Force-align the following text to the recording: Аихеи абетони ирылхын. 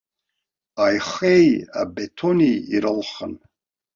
Аихеи 0.85 1.51
абетони 1.81 2.53
ирылхын. 2.75 3.33